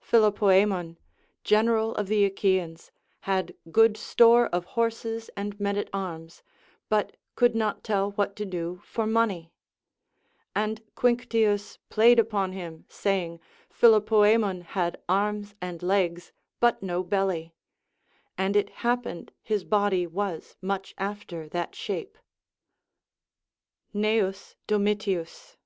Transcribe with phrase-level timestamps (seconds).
[0.00, 0.98] Phil opoemen,
[1.44, 6.42] general of the Achaeans, had good store of horses and men at arms,
[6.90, 9.50] but could not tell what to do for money;
[10.54, 13.40] and Quinctius played upon him, saying,
[13.70, 17.54] Philopoe men had arms and legs, but no belly;
[18.36, 22.18] and it happened his body was much after that shape.
[23.94, 25.56] Cneus Domitius.